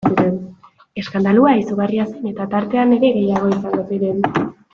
Eskandalua 1.01 1.51
izugarria 1.59 2.07
zen 2.13 2.25
eta 2.31 2.47
tartean 2.55 2.97
gehiago 3.05 3.51
ere 3.53 3.61
izango 3.61 3.87
ziren... 3.93 4.27